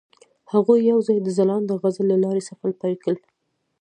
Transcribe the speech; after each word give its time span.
هغوی 0.51 0.79
یوځای 0.91 1.17
د 1.21 1.27
ځلانده 1.37 1.73
غزل 1.81 2.05
له 2.11 2.17
لارې 2.23 2.41
سفر 2.49 2.69
پیل 2.81 2.95
کړ. 3.03 3.15